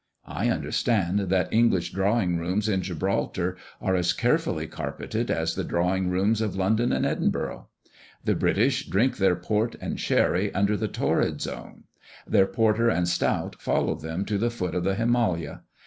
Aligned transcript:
I 0.25 0.49
understand 0.49 1.19
that 1.29 1.53
English 1.53 1.91
drawing 1.91 2.37
rooms 2.39 2.67
at 2.67 2.79
Gibraltar 2.81 3.55
are 3.79 3.93
as 3.95 4.13
carefully 4.13 4.65
carpeted 4.65 5.29
as 5.29 5.53
the 5.53 5.63
drawing 5.63 6.09
rooms 6.09 6.41
of 6.41 6.55
London 6.55 6.91
and 6.91 7.05
Edinburgh. 7.05 7.67
The 8.25 8.33
British 8.33 8.87
drink 8.87 9.17
their 9.17 9.35
port 9.35 9.75
and 9.79 9.99
sherry 9.99 10.51
under 10.55 10.75
the 10.75 10.87
torrid 10.87 11.39
zone; 11.39 11.83
their 12.25 12.47
porter 12.47 12.89
and 12.89 13.07
stout 13.07 13.61
follow 13.61 13.93
them 13.93 14.25
to 14.25 14.39
the 14.39 14.49
foot 14.49 14.73
of 14.73 14.83
the 14.85 14.95
Himalaya. 14.95 15.61